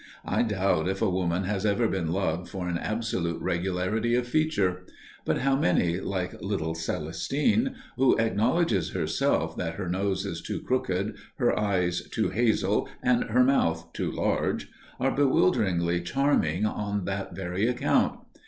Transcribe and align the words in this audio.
I 0.25 0.41
doubt 0.41 0.89
if 0.89 0.99
a 1.03 1.09
woman 1.11 1.43
has 1.43 1.63
ever 1.63 1.87
been 1.87 2.11
loved 2.11 2.49
for 2.49 2.67
an 2.67 2.79
absolute 2.79 3.39
regularity 3.39 4.15
of 4.15 4.27
feature; 4.27 4.83
but 5.25 5.37
how 5.41 5.55
many, 5.55 5.99
like 5.99 6.41
little 6.41 6.73
Celestine, 6.73 7.75
who 7.97 8.17
acknowledges 8.19 8.93
herself 8.93 9.55
that 9.57 9.75
her 9.75 9.87
nose 9.87 10.25
is 10.25 10.41
too 10.41 10.59
crooked, 10.59 11.15
her 11.37 11.55
eyes 11.55 12.01
too 12.09 12.29
hazel, 12.31 12.89
and 13.03 13.25
her 13.25 13.43
mouth 13.43 13.93
too 13.93 14.11
large, 14.11 14.69
are 14.99 15.11
bewilderingly 15.11 16.01
charming 16.01 16.65
on 16.65 17.05
that 17.05 17.35
very 17.35 17.67
account! 17.67 18.17